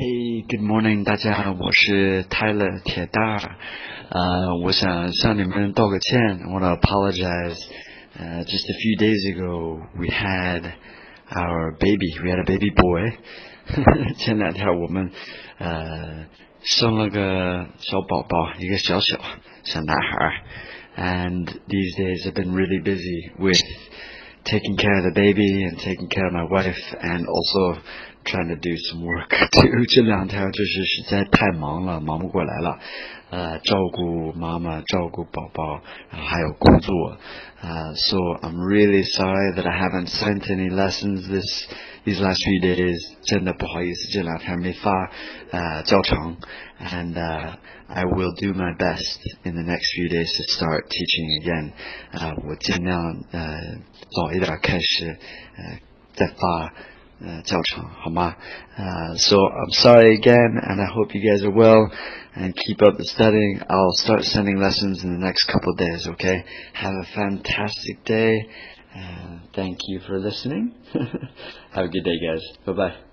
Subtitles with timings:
[0.00, 3.36] Hey, good morning，大家，我是 Tyler 铁大，
[4.08, 7.58] 呃，我想向你们道个歉，I want to apologize.
[8.18, 10.62] Uh, just a few days ago, we had
[11.30, 13.12] our baby, we had a baby boy.
[14.16, 15.10] 前两天我们
[15.58, 16.24] 呃
[16.62, 19.18] 生了个小宝宝，一个小小
[19.62, 20.42] 小男孩。
[20.96, 23.60] And these days I've been really busy with
[24.44, 27.80] taking care of the baby and taking care of my wife and also
[28.24, 29.84] trying to do some work too。
[29.88, 32.78] 这两天就是实在太忙了，忙不过来了。
[33.28, 37.18] 呃，照顾妈妈，照顾宝宝，然后还有工作。
[37.60, 41.66] Uh, so I'm really sorry that I haven't sent any lessons this
[42.04, 42.98] these last few days.
[43.24, 45.10] 真的不好意思，这两天没发
[45.50, 46.36] 呃教程。
[46.80, 47.54] And uh,
[47.88, 51.72] I will do my best in the next few days to start teaching again.
[52.12, 53.78] 啊、uh,，我尽量呃
[54.10, 55.18] 早一点开始
[55.56, 55.78] 呃
[56.14, 56.72] 再发。
[57.18, 58.36] uh, 教程，好吗？
[58.76, 61.90] Uh, so I'm sorry again, and I hope you guys are well
[62.34, 63.62] and keep up the studying.
[63.66, 66.06] I'll start sending lessons in the next couple of days.
[66.06, 66.44] Okay?
[66.74, 68.36] Have a fantastic day.
[68.94, 70.75] Uh, thank you for listening.
[71.73, 72.41] Have a good day, guys.
[72.65, 73.10] Bye bye.